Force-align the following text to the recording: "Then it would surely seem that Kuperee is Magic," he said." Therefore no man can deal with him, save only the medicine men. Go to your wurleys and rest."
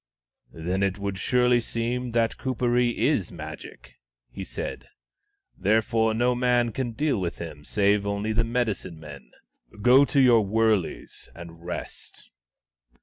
"Then 0.51 0.81
it 0.81 0.97
would 0.97 1.19
surely 1.19 1.59
seem 1.59 2.09
that 2.13 2.39
Kuperee 2.39 2.97
is 2.97 3.31
Magic," 3.31 3.99
he 4.31 4.43
said." 4.43 4.87
Therefore 5.55 6.15
no 6.15 6.33
man 6.33 6.71
can 6.71 6.93
deal 6.93 7.21
with 7.21 7.37
him, 7.37 7.63
save 7.63 8.03
only 8.07 8.31
the 8.33 8.43
medicine 8.43 8.99
men. 8.99 9.29
Go 9.83 10.03
to 10.05 10.19
your 10.19 10.43
wurleys 10.43 11.29
and 11.35 11.63
rest." 11.63 12.31